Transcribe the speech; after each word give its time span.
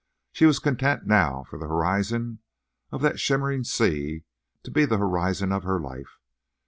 She 0.31 0.47
was 0.47 0.57
content 0.57 1.05
now 1.05 1.43
for 1.47 1.59
the 1.59 1.67
horizon 1.67 2.39
of 2.91 3.03
that 3.03 3.19
shimmering 3.19 3.63
sea 3.63 4.23
to 4.63 4.71
be 4.71 4.83
the 4.85 4.97
horizon 4.97 5.51
of 5.51 5.61
her 5.61 5.79
life. 5.79 6.17